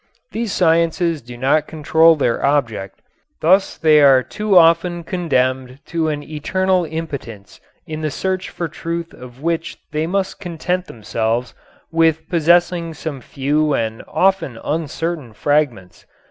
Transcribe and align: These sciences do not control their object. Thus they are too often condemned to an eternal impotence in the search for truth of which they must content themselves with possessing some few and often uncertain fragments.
These 0.31 0.51
sciences 0.51 1.21
do 1.21 1.37
not 1.37 1.67
control 1.67 2.15
their 2.15 2.43
object. 2.43 3.03
Thus 3.41 3.77
they 3.77 4.01
are 4.01 4.23
too 4.23 4.57
often 4.57 5.03
condemned 5.03 5.77
to 5.89 6.07
an 6.07 6.23
eternal 6.23 6.85
impotence 6.85 7.59
in 7.85 8.01
the 8.01 8.09
search 8.09 8.49
for 8.49 8.67
truth 8.67 9.13
of 9.13 9.43
which 9.43 9.77
they 9.91 10.07
must 10.07 10.39
content 10.39 10.87
themselves 10.87 11.53
with 11.91 12.27
possessing 12.29 12.95
some 12.95 13.21
few 13.21 13.73
and 13.75 14.01
often 14.07 14.57
uncertain 14.63 15.33
fragments. 15.33 16.07